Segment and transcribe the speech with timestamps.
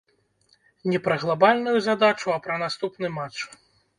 [0.91, 3.37] Не пра глабальную задачу, а пра наступны матч.